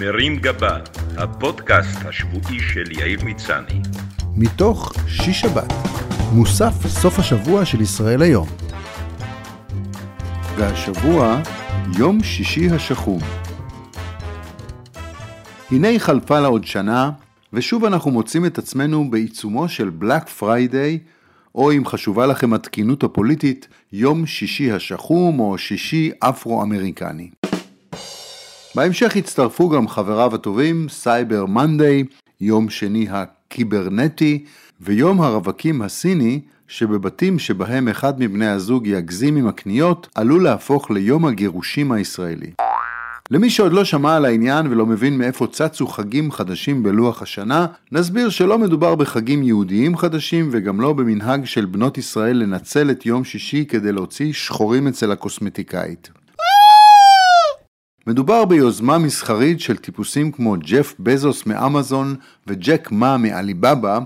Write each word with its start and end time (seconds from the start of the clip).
מרים 0.00 0.36
גבה, 0.36 0.78
הפודקאסט 1.16 1.98
השבועי 2.04 2.60
של 2.60 2.92
יאיר 2.92 3.24
מצני. 3.24 3.80
מתוך 4.36 4.92
שיש 5.08 5.40
שבת, 5.40 5.72
מוסף 6.32 6.86
סוף 6.86 7.18
השבוע 7.18 7.64
של 7.64 7.80
ישראל 7.80 8.22
היום. 8.22 8.48
והשבוע, 10.56 11.42
יום 11.98 12.22
שישי 12.22 12.70
השחום. 12.70 13.18
הנה 15.70 15.98
חלפה 15.98 16.40
לה 16.40 16.48
עוד 16.48 16.64
שנה, 16.64 17.10
ושוב 17.52 17.84
אנחנו 17.84 18.10
מוצאים 18.10 18.46
את 18.46 18.58
עצמנו 18.58 19.10
בעיצומו 19.10 19.68
של 19.68 19.90
Black 19.90 20.28
Friday, 20.28 20.98
או 21.54 21.72
אם 21.72 21.86
חשובה 21.86 22.26
לכם 22.26 22.52
התקינות 22.52 23.02
הפוליטית, 23.02 23.68
יום 23.92 24.26
שישי 24.26 24.72
השחום 24.72 25.40
או 25.40 25.58
שישי 25.58 26.10
אפרו-אמריקני. 26.20 27.30
בהמשך 28.76 29.16
הצטרפו 29.16 29.68
גם 29.68 29.88
חבריו 29.88 30.34
הטובים 30.34 30.86
סייבר 30.88 31.46
מנדיי, 31.46 32.04
יום 32.40 32.70
שני 32.70 33.06
הקיברנטי, 33.10 34.44
ויום 34.80 35.20
הרווקים 35.20 35.82
הסיני, 35.82 36.40
שבבתים 36.68 37.38
שבהם 37.38 37.88
אחד 37.88 38.20
מבני 38.20 38.46
הזוג 38.46 38.86
יגזים 38.86 39.36
עם 39.36 39.46
הקניות, 39.46 40.08
עלול 40.14 40.44
להפוך 40.44 40.90
ליום 40.90 41.26
הגירושים 41.26 41.92
הישראלי. 41.92 42.50
למי 43.30 43.50
שעוד 43.50 43.72
לא 43.72 43.84
שמע 43.84 44.16
על 44.16 44.24
העניין 44.24 44.66
ולא 44.66 44.86
מבין 44.86 45.18
מאיפה 45.18 45.46
צצו 45.46 45.86
חגים 45.86 46.32
חדשים 46.32 46.82
בלוח 46.82 47.22
השנה, 47.22 47.66
נסביר 47.92 48.28
שלא 48.28 48.58
מדובר 48.58 48.94
בחגים 48.94 49.42
יהודיים 49.42 49.96
חדשים 49.96 50.48
וגם 50.52 50.80
לא 50.80 50.92
במנהג 50.92 51.44
של 51.44 51.64
בנות 51.64 51.98
ישראל 51.98 52.36
לנצל 52.36 52.90
את 52.90 53.06
יום 53.06 53.24
שישי 53.24 53.64
כדי 53.64 53.92
להוציא 53.92 54.32
שחורים 54.32 54.88
אצל 54.88 55.12
הקוסמטיקאית. 55.12 56.10
מדובר 58.08 58.44
ביוזמה 58.44 58.98
מסחרית 58.98 59.60
של 59.60 59.76
טיפוסים 59.76 60.32
כמו 60.32 60.56
ג'ף 60.58 60.94
בזוס 61.00 61.46
מאמזון 61.46 62.14
וג'ק 62.46 62.88
מה 62.90 63.16
מעליבאבא, 63.16 63.98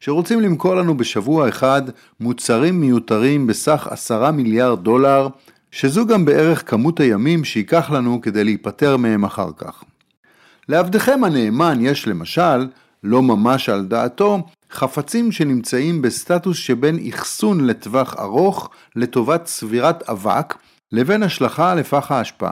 שרוצים 0.00 0.40
למכור 0.40 0.74
לנו 0.74 0.96
בשבוע 0.96 1.48
אחד 1.48 1.82
מוצרים 2.20 2.80
מיותרים 2.80 3.46
בסך 3.46 3.88
עשרה 3.90 4.30
מיליארד 4.30 4.84
דולר, 4.84 5.28
שזו 5.70 6.06
גם 6.06 6.24
בערך 6.24 6.70
כמות 6.70 7.00
הימים 7.00 7.44
שייקח 7.44 7.90
לנו 7.90 8.20
כדי 8.20 8.44
להיפטר 8.44 8.96
מהם 8.96 9.24
אחר 9.24 9.50
כך. 9.56 9.84
לעבדכם 10.68 11.24
הנאמן 11.24 11.78
יש 11.80 12.08
למשל, 12.08 12.66
לא 13.04 13.22
ממש 13.22 13.68
על 13.68 13.84
דעתו, 13.84 14.42
חפצים 14.72 15.32
שנמצאים 15.32 16.02
בסטטוס 16.02 16.56
שבין 16.56 16.98
אחסון 17.08 17.66
לטווח 17.66 18.14
ארוך 18.18 18.70
לטובת 18.96 19.44
צבירת 19.44 20.08
אבק, 20.10 20.54
לבין 20.92 21.22
השלכה 21.22 21.74
לפח 21.74 22.12
האשפה. 22.12 22.50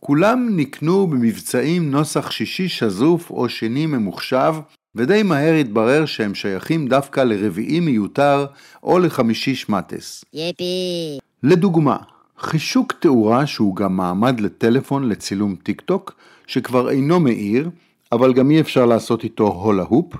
כולם 0.00 0.48
נקנו 0.56 1.06
במבצעים 1.06 1.90
נוסח 1.90 2.30
שישי 2.30 2.68
שזוף 2.68 3.30
או 3.30 3.48
שני 3.48 3.86
ממוחשב, 3.86 4.54
ודי 4.94 5.22
מהר 5.22 5.54
התברר 5.54 6.06
שהם 6.06 6.34
שייכים 6.34 6.88
דווקא 6.88 7.20
לרביעי 7.20 7.80
מיותר 7.80 8.46
או 8.82 8.98
לחמישי 8.98 9.54
שמטס. 9.54 10.24
יפי. 10.34 11.18
לדוגמה, 11.42 11.96
חישוק 12.38 12.92
תאורה 12.92 13.46
שהוא 13.46 13.76
גם 13.76 13.96
מעמד 13.96 14.40
לטלפון 14.40 15.08
לצילום 15.08 15.54
טיק 15.62 15.80
טוק, 15.80 16.14
שכבר 16.46 16.90
אינו 16.90 17.20
מאיר, 17.20 17.70
אבל 18.12 18.32
גם 18.32 18.50
אי 18.50 18.60
אפשר 18.60 18.86
לעשות 18.86 19.24
איתו 19.24 19.46
הולה 19.46 19.82
הופ, 19.82 20.14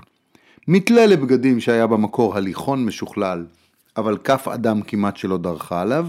מתלה 0.67 1.05
לבגדים 1.05 1.59
שהיה 1.59 1.87
במקור 1.87 2.37
הליכון 2.37 2.85
משוכלל, 2.85 3.45
אבל 3.97 4.17
כף 4.23 4.47
אדם 4.47 4.81
כמעט 4.81 5.17
שלא 5.17 5.37
דרכה 5.37 5.81
עליו, 5.81 6.07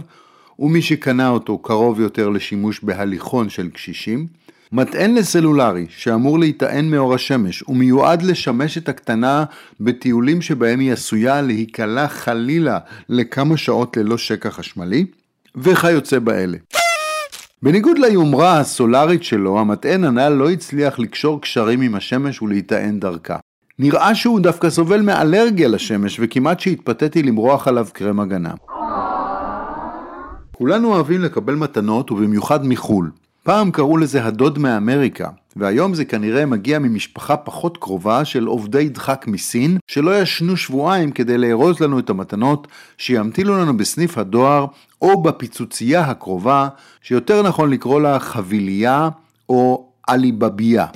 ומי 0.61 0.83
שקנה 0.83 1.29
אותו 1.29 1.59
קרוב 1.59 2.01
יותר 2.01 2.29
לשימוש 2.29 2.81
בהליכון 2.83 3.49
של 3.49 3.69
קשישים, 3.69 4.27
מטען 4.73 5.15
לסלולרי 5.15 5.87
שאמור 5.89 6.39
להיטען 6.39 6.91
מאור 6.91 7.15
השמש 7.15 7.65
ומיועד 7.69 8.23
לשמש 8.23 8.79
את 8.79 8.89
הקטנה 8.89 9.45
בטיולים 9.81 10.43
שבהם 10.43 10.81
היא 10.81 10.93
עשויה 10.93 11.43
להיקלע 11.43 12.09
חלילה 12.09 12.79
לכמה 13.09 13.57
שעות 13.57 13.97
ללא 13.97 14.19
שקע 14.19 14.51
חשמלי, 14.51 15.07
וכיוצא 15.57 16.19
באלה. 16.19 16.59
בניגוד 17.63 17.99
ליומרה 17.99 18.61
הסולארית 18.61 19.23
שלו, 19.23 19.61
המטען 19.61 20.05
הנ"ל 20.05 20.29
לא 20.29 20.51
הצליח 20.51 20.99
לקשור 20.99 21.41
קשרים 21.41 21.81
עם 21.81 21.95
השמש 21.95 22.43
ולהיטען 22.43 23.01
דרכה. 23.01 23.37
נראה 23.79 24.15
שהוא 24.15 24.41
דווקא 24.41 24.71
סובל 24.71 25.01
מאלרגיה 25.01 25.69
לשמש 25.69 26.21
וכמעט 26.23 26.61
שהתפתיתי 26.61 27.23
למרוח 27.23 27.69
עליו 27.69 27.87
קרם 27.93 28.21
הגנה. 28.21 28.53
כולנו 30.61 30.95
אוהבים 30.95 31.23
לקבל 31.23 31.55
מתנות 31.55 32.11
ובמיוחד 32.11 32.67
מחו"ל. 32.67 33.11
פעם 33.43 33.71
קראו 33.71 33.97
לזה 33.97 34.25
הדוד 34.25 34.59
מאמריקה, 34.59 35.29
והיום 35.57 35.95
זה 35.95 36.05
כנראה 36.05 36.47
מגיע 36.47 36.79
ממשפחה 36.79 37.37
פחות 37.37 37.77
קרובה 37.77 38.25
של 38.25 38.47
עובדי 38.47 38.89
דחק 38.89 39.25
מסין, 39.29 39.79
שלא 39.87 40.21
ישנו 40.23 40.57
שבועיים 40.57 41.11
כדי 41.11 41.39
לארוז 41.39 41.81
לנו 41.81 41.99
את 41.99 42.11
המתנות 42.11 42.69
שימתילו 42.99 43.59
לנו 43.59 43.77
בסניף 43.77 44.19
הדואר 44.19 44.67
או 45.03 45.23
בפיצוצייה 45.23 46.01
הקרובה, 46.01 46.69
שיותר 47.03 47.43
נכון 47.43 47.71
לקרוא 47.71 48.01
לה 48.01 48.19
חבילייה 48.19 49.09
או 49.49 49.89
עליבבייה. 50.09 50.87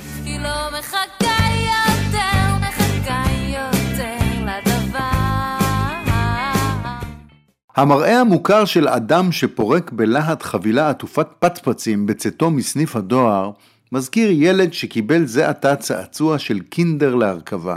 המראה 7.76 8.20
המוכר 8.20 8.64
של 8.64 8.88
אדם 8.88 9.32
שפורק 9.32 9.92
בלהט 9.92 10.42
חבילה 10.42 10.90
עטופת 10.90 11.26
פצפצים 11.38 12.06
בצאתו 12.06 12.50
מסניף 12.50 12.96
הדואר, 12.96 13.50
מזכיר 13.92 14.30
ילד 14.32 14.72
שקיבל 14.72 15.24
זה 15.24 15.48
עתה 15.48 15.76
צעצוע 15.76 16.38
של 16.38 16.60
קינדר 16.60 17.14
להרכבה. 17.14 17.76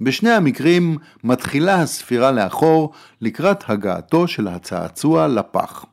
בשני 0.00 0.30
המקרים 0.30 0.96
מתחילה 1.24 1.74
הספירה 1.80 2.32
לאחור 2.32 2.92
לקראת 3.20 3.64
הגעתו 3.68 4.28
של 4.28 4.48
הצעצוע 4.48 5.28
לפח. 5.28 5.84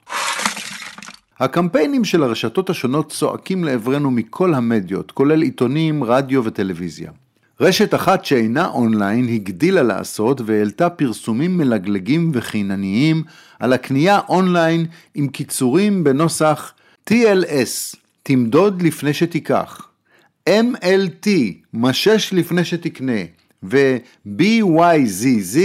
הקמפיינים 1.39 2.03
של 2.03 2.23
הרשתות 2.23 2.69
השונות 2.69 3.11
צועקים 3.11 3.63
לעברנו 3.63 4.11
מכל 4.11 4.53
המדיות, 4.53 5.11
כולל 5.11 5.41
עיתונים, 5.41 6.03
רדיו 6.03 6.43
וטלוויזיה. 6.45 7.11
רשת 7.63 7.93
אחת 7.93 8.25
שאינה 8.25 8.67
אונליין 8.67 9.29
הגדילה 9.29 9.83
לעשות 9.83 10.41
והעלתה 10.45 10.89
פרסומים 10.89 11.57
מלגלגים 11.57 12.31
וחינניים 12.33 13.23
על 13.59 13.73
הקנייה 13.73 14.19
אונליין 14.29 14.85
עם 15.15 15.27
קיצורים 15.27 16.03
בנוסח 16.03 16.73
TLS, 17.09 17.97
תמדוד 18.23 18.81
לפני 18.81 19.13
שתיקח, 19.13 19.87
MLT, 20.49 21.27
משש 21.73 22.33
לפני 22.33 22.65
שתקנה, 22.65 23.21
ו-BYZZ, 23.63 25.57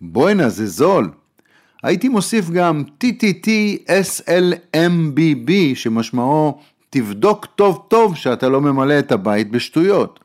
בואנה 0.00 0.48
זה 0.48 0.66
זול. 0.66 1.10
הייתי 1.82 2.08
מוסיף 2.08 2.50
גם 2.50 2.84
תטט 3.04 3.48
שלמבב 3.88 5.50
שמשמעו 5.74 6.60
תבדוק 6.94 7.46
טוב 7.46 7.84
טוב 7.88 8.16
שאתה 8.16 8.48
לא 8.48 8.60
ממלא 8.60 8.98
את 8.98 9.12
הבית 9.12 9.50
בשטויות. 9.50 10.20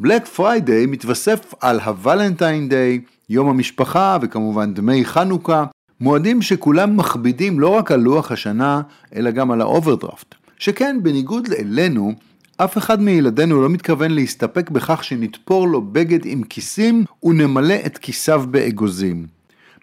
Black 0.00 0.26
Friday 0.26 0.86
מתווסף 0.86 1.54
על 1.60 1.80
ה 1.80 1.89
Valentine 1.89 2.68
Day, 2.68 3.00
יום 3.28 3.48
המשפחה 3.48 4.18
וכמובן 4.22 4.74
דמי 4.74 5.04
חנוכה, 5.04 5.64
מועדים 6.00 6.42
שכולם 6.42 6.96
מכבידים 6.96 7.60
לא 7.60 7.68
רק 7.68 7.92
על 7.92 8.00
לוח 8.00 8.32
השנה, 8.32 8.82
אלא 9.16 9.30
גם 9.30 9.50
על 9.50 9.60
האוברדרפט. 9.60 10.34
שכן, 10.58 10.98
בניגוד 11.02 11.48
אלינו, 11.58 12.12
אף 12.56 12.78
אחד 12.78 13.02
מילדינו 13.02 13.62
לא 13.62 13.68
מתכוון 13.68 14.10
להסתפק 14.10 14.70
בכך 14.70 15.04
שנתפור 15.04 15.68
לו 15.68 15.82
בגד 15.82 16.20
עם 16.24 16.42
כיסים 16.42 17.04
ונמלא 17.24 17.76
את 17.86 17.98
כיסיו 17.98 18.44
באגוזים. 18.50 19.26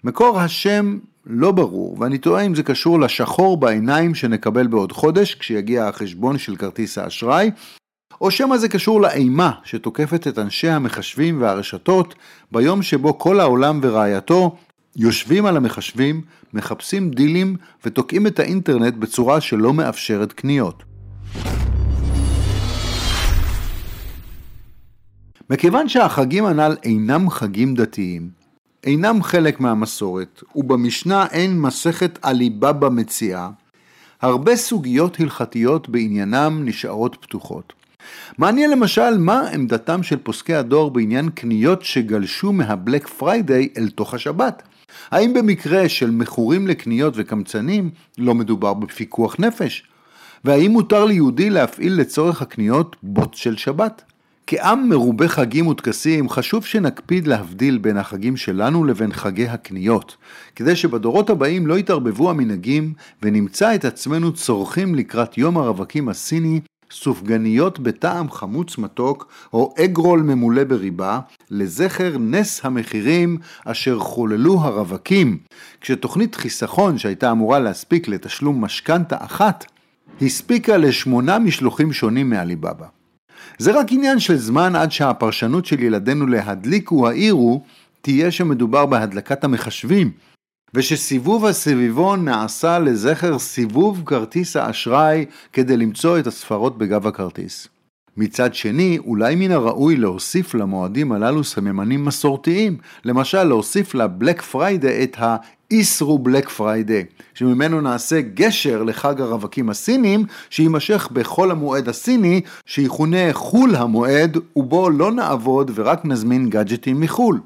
מקור 0.04 0.40
השם 0.40 0.98
לא 1.32 1.52
ברור, 1.52 1.96
ואני 2.00 2.18
תוהה 2.18 2.46
אם 2.46 2.54
זה 2.54 2.62
קשור 2.62 3.00
לשחור 3.00 3.56
בעיניים 3.56 4.14
שנקבל 4.14 4.66
בעוד 4.66 4.92
חודש, 4.92 5.34
כשיגיע 5.34 5.86
החשבון 5.86 6.38
של 6.38 6.56
כרטיס 6.56 6.98
האשראי, 6.98 7.50
או 8.20 8.30
שמא 8.30 8.56
זה 8.56 8.68
קשור 8.68 9.00
לאימה 9.00 9.52
שתוקפת 9.64 10.26
את 10.26 10.38
אנשי 10.38 10.68
המחשבים 10.68 11.42
והרשתות 11.42 12.14
ביום 12.52 12.82
שבו 12.82 13.18
כל 13.18 13.40
העולם 13.40 13.80
ורעייתו 13.82 14.56
יושבים 14.96 15.46
על 15.46 15.56
המחשבים, 15.56 16.22
מחפשים 16.54 17.10
דילים 17.10 17.56
ותוקעים 17.84 18.26
את 18.26 18.38
האינטרנט 18.38 18.94
בצורה 18.94 19.40
שלא 19.40 19.74
מאפשרת 19.74 20.32
קניות. 20.32 20.82
מכיוון 25.50 25.88
שהחגים 25.88 26.44
הנ"ל 26.44 26.76
אינם 26.82 27.30
חגים 27.30 27.74
דתיים, 27.74 28.39
אינם 28.84 29.22
חלק 29.22 29.60
מהמסורת, 29.60 30.42
ובמשנה 30.54 31.26
אין 31.26 31.60
מסכת 31.60 32.18
עליבאבא 32.22 32.88
מציעא, 32.88 33.48
הרבה 34.22 34.56
סוגיות 34.56 35.20
הלכתיות 35.20 35.88
בעניינם 35.88 36.60
נשארות 36.64 37.16
פתוחות. 37.20 37.72
מעניין 38.38 38.70
למשל 38.70 39.18
מה 39.18 39.48
עמדתם 39.48 40.02
של 40.02 40.16
פוסקי 40.16 40.54
הדור 40.54 40.90
בעניין 40.90 41.30
קניות 41.30 41.84
שגלשו 41.84 42.52
מה 42.52 42.68
Black 42.68 43.08
Friday 43.08 43.68
אל 43.78 43.90
תוך 43.90 44.14
השבת. 44.14 44.62
האם 45.10 45.34
במקרה 45.34 45.88
של 45.88 46.10
מכורים 46.10 46.66
לקניות 46.66 47.14
וקמצנים 47.16 47.90
לא 48.18 48.34
מדובר 48.34 48.74
בפיקוח 48.74 49.36
נפש? 49.38 49.84
והאם 50.44 50.70
מותר 50.70 51.04
ליהודי 51.04 51.50
להפעיל 51.50 52.00
לצורך 52.00 52.42
הקניות 52.42 52.96
בוט 53.02 53.34
של 53.34 53.56
שבת? 53.56 54.02
כעם 54.52 54.88
מרובה 54.88 55.28
חגים 55.28 55.66
וטקסים, 55.66 56.28
חשוב 56.28 56.64
שנקפיד 56.64 57.26
להבדיל 57.26 57.78
בין 57.78 57.96
החגים 57.96 58.36
שלנו 58.36 58.84
לבין 58.84 59.12
חגי 59.12 59.48
הקניות, 59.48 60.16
כדי 60.56 60.76
שבדורות 60.76 61.30
הבאים 61.30 61.66
לא 61.66 61.78
יתערבבו 61.78 62.30
המנהגים 62.30 62.92
ונמצא 63.22 63.74
את 63.74 63.84
עצמנו 63.84 64.32
צורכים 64.32 64.94
לקראת 64.94 65.38
יום 65.38 65.58
הרווקים 65.58 66.08
הסיני 66.08 66.60
סופגניות 66.90 67.78
בטעם 67.78 68.30
חמוץ 68.30 68.78
מתוק 68.78 69.32
או 69.52 69.74
אגרול 69.84 70.22
ממולא 70.22 70.64
בריבה 70.64 71.20
לזכר 71.50 72.18
נס 72.18 72.64
המחירים 72.64 73.38
אשר 73.64 73.98
חוללו 73.98 74.60
הרווקים, 74.60 75.38
כשתוכנית 75.80 76.34
חיסכון 76.34 76.98
שהייתה 76.98 77.30
אמורה 77.30 77.58
להספיק 77.58 78.08
לתשלום 78.08 78.64
משכנתה 78.64 79.16
אחת, 79.18 79.66
הספיקה 80.22 80.76
לשמונה 80.76 81.38
משלוחים 81.38 81.92
שונים 81.92 82.30
מעליבאבא. 82.30 82.99
זה 83.58 83.80
רק 83.80 83.86
עניין 83.92 84.18
של 84.18 84.36
זמן 84.36 84.76
עד 84.76 84.92
שהפרשנות 84.92 85.66
של 85.66 85.82
ילדינו 85.82 86.26
להדליקו 86.26 87.08
העירו 87.08 87.62
תהיה 88.02 88.30
שמדובר 88.30 88.86
בהדלקת 88.86 89.44
המחשבים, 89.44 90.10
ושסיבוב 90.74 91.46
הסביבון 91.46 92.24
נעשה 92.24 92.78
לזכר 92.78 93.38
סיבוב 93.38 94.02
כרטיס 94.06 94.56
האשראי 94.56 95.24
כדי 95.52 95.76
למצוא 95.76 96.18
את 96.18 96.26
הספרות 96.26 96.78
בגב 96.78 97.06
הכרטיס. 97.06 97.68
מצד 98.16 98.54
שני, 98.54 98.98
אולי 98.98 99.34
מן 99.34 99.50
הראוי 99.50 99.96
להוסיף 99.96 100.54
למועדים 100.54 101.12
הללו 101.12 101.44
סממנים 101.44 102.04
מסורתיים, 102.04 102.76
למשל 103.04 103.44
להוסיף 103.44 103.94
לבלק 103.94 104.42
פריידי 104.42 105.04
את 105.04 105.16
ה-איסרו 105.70 106.18
בלק 106.18 106.48
פריידי, 106.48 107.02
שממנו 107.34 107.80
נעשה 107.80 108.20
גשר 108.20 108.82
לחג 108.82 109.20
הרווקים 109.20 109.70
הסינים, 109.70 110.24
שיימשך 110.50 111.08
בחול 111.12 111.50
המועד 111.50 111.88
הסיני, 111.88 112.40
שיכונה 112.66 113.32
חול 113.32 113.76
המועד, 113.76 114.36
ובו 114.56 114.90
לא 114.90 115.12
נעבוד 115.12 115.70
ורק 115.74 116.04
נזמין 116.04 116.50
גאדג'טים 116.50 117.00
מחו"ל. 117.00 117.40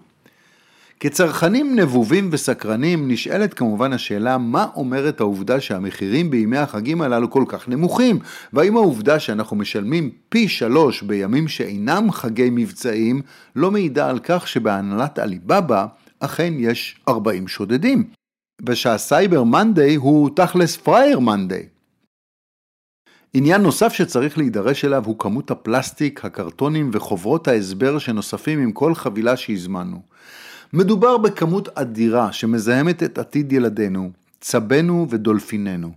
כצרכנים 1.00 1.76
נבובים 1.78 2.28
וסקרנים 2.32 3.08
נשאלת 3.10 3.54
כמובן 3.54 3.92
השאלה 3.92 4.38
מה 4.38 4.66
אומרת 4.76 5.20
העובדה 5.20 5.60
שהמחירים 5.60 6.30
בימי 6.30 6.58
החגים 6.58 7.02
הללו 7.02 7.30
כל 7.30 7.44
כך 7.48 7.68
נמוכים 7.68 8.18
והאם 8.52 8.76
העובדה 8.76 9.18
שאנחנו 9.18 9.56
משלמים 9.56 10.10
פי 10.28 10.48
שלוש 10.48 11.02
בימים 11.02 11.48
שאינם 11.48 12.12
חגי 12.12 12.48
מבצעים 12.52 13.22
לא 13.56 13.70
מעידה 13.70 14.08
על 14.08 14.18
כך 14.18 14.48
שבהנהלת 14.48 15.18
עליבאבא 15.18 15.86
אכן 16.24 16.54
יש 16.56 17.00
40 17.08 17.48
שודדים 17.48 18.04
ושה 18.66 19.00
Cyber 19.00 19.42
Monday 19.42 19.94
הוא 19.94 20.30
תכלס 20.36 20.76
פרייר 20.76 21.18
Monday 21.18 21.66
עניין 23.36 23.62
נוסף 23.62 23.92
שצריך 23.92 24.38
להידרש 24.38 24.84
אליו 24.84 25.04
הוא 25.06 25.18
כמות 25.18 25.50
הפלסטיק, 25.50 26.24
הקרטונים 26.24 26.90
וחוברות 26.92 27.48
ההסבר 27.48 27.98
שנוספים 27.98 28.60
עם 28.60 28.72
כל 28.72 28.94
חבילה 28.94 29.36
שהזמנו. 29.36 30.02
מדובר 30.72 31.18
בכמות 31.18 31.68
אדירה 31.78 32.32
שמזהמת 32.32 33.02
את 33.02 33.18
עתיד 33.18 33.52
ילדינו, 33.52 34.10
צבנו 34.40 35.06
ודולפיננו. 35.10 35.92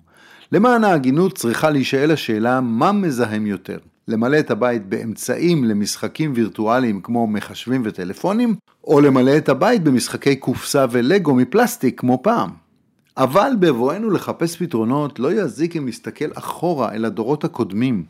למען 0.51 0.83
ההגינות 0.83 1.38
צריכה 1.38 1.69
להישאל 1.69 2.12
השאלה 2.12 2.62
מה 2.62 2.91
מזהם 2.91 3.45
יותר, 3.45 3.77
למלא 4.07 4.39
את 4.39 4.51
הבית 4.51 4.86
באמצעים 4.86 5.63
למשחקים 5.63 6.31
וירטואליים 6.36 7.01
כמו 7.01 7.27
מחשבים 7.27 7.81
וטלפונים, 7.86 8.56
או 8.83 9.01
למלא 9.01 9.38
את 9.38 9.50
הבית 9.50 9.83
במשחקי 9.83 10.36
קופסה 10.36 10.86
ולגו 10.92 11.36
מפלסטיק 11.36 12.00
כמו 12.00 12.24
פעם. 12.24 12.50
אבל 13.18 13.51
בבואנו 13.59 14.12
לחפש 14.12 14.56
פתרונות 14.56 15.19
לא 15.19 15.31
יזיק 15.31 15.75
אם 15.75 15.88
נסתכל 15.88 16.25
אחורה 16.36 16.92
אל 16.92 17.06
הדורות 17.06 17.44
הקודמים. 17.44 18.04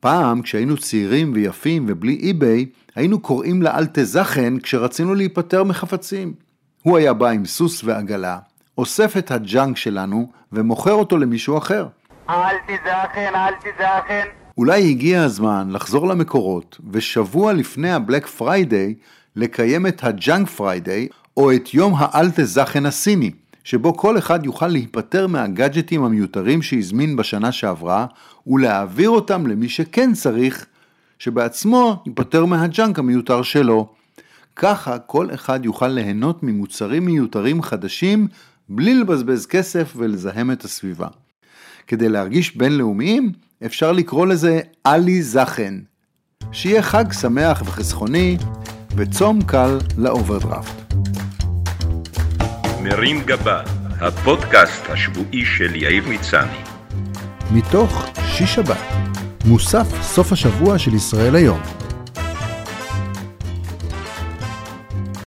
פעם, 0.00 0.42
כשהיינו 0.42 0.76
צעירים 0.76 1.32
ויפים 1.34 1.84
ובלי 1.88 2.18
eBay, 2.22 2.66
היינו 2.96 3.20
קוראים 3.20 3.62
לאלטזכן 3.62 4.58
כשרצינו 4.58 5.14
להיפטר 5.14 5.64
מחפצים. 5.64 6.34
הוא 6.82 6.96
היה 6.96 7.12
בא 7.12 7.28
עם 7.28 7.44
סוס 7.44 7.84
ועגלה, 7.84 8.38
אוסף 8.78 9.16
את 9.16 9.30
הג'אנק 9.30 9.76
שלנו 9.76 10.30
ומוכר 10.52 10.92
אותו 10.92 11.18
למישהו 11.18 11.58
אחר. 11.58 11.86
אלטזכן, 12.30 13.32
אלטזכן. 13.34 14.47
אולי 14.58 14.90
הגיע 14.90 15.22
הזמן 15.22 15.68
לחזור 15.70 16.08
למקורות, 16.08 16.78
ושבוע 16.92 17.52
לפני 17.52 17.90
ה 17.90 17.96
Black 17.96 18.26
Friday, 18.26 18.94
לקיים 19.36 19.86
את 19.86 20.04
ה 20.04 20.13
Junk 20.13 20.48
Friday, 20.48 21.08
או 21.36 21.52
את 21.52 21.74
יום 21.74 21.94
האלטזכן 21.96 22.86
הסיני, 22.86 23.30
שבו 23.64 23.96
כל 23.96 24.18
אחד 24.18 24.44
יוכל 24.44 24.66
להיפטר 24.66 25.26
מהגאדג'טים 25.26 26.04
המיותרים 26.04 26.62
שהזמין 26.62 27.16
בשנה 27.16 27.52
שעברה, 27.52 28.06
ולהעביר 28.46 29.10
אותם 29.10 29.46
למי 29.46 29.68
שכן 29.68 30.12
צריך, 30.12 30.66
שבעצמו 31.18 32.02
ייפטר 32.06 32.44
מהג'אנק 32.44 32.98
המיותר 32.98 33.42
שלו. 33.42 33.88
ככה 34.56 34.98
כל 34.98 35.34
אחד 35.34 35.64
יוכל 35.64 35.88
ליהנות 35.88 36.42
ממוצרים 36.42 37.04
מיותרים 37.04 37.62
חדשים 37.62 38.28
בלי 38.68 38.94
לבזבז 38.94 39.46
כסף 39.46 39.92
ולזהם 39.96 40.50
את 40.50 40.64
הסביבה. 40.64 41.08
כדי 41.86 42.08
להרגיש 42.08 42.56
בינלאומיים, 42.56 43.32
אפשר 43.66 43.92
לקרוא 43.92 44.26
לזה 44.26 44.60
עלי 44.84 45.22
זכן. 45.22 45.74
שיהיה 46.52 46.82
חג 46.82 47.12
שמח 47.12 47.62
וחסכוני 47.66 48.36
וצום 48.96 49.42
קל 49.42 49.78
לאוברדרפט. 49.96 50.94
מרים 52.82 53.22
גבה, 53.26 53.62
הפודקאסט 54.00 54.90
השבועי 54.90 55.44
של 55.44 55.76
יאיר 55.76 56.04
מצני. 56.08 56.58
מתוך 57.50 58.06
שיש 58.26 58.54
שבת. 58.54 58.76
מוסף 59.44 60.02
סוף 60.02 60.32
השבוע 60.32 60.78
של 60.78 60.94
ישראל 60.94 61.36
היום. 61.36 61.77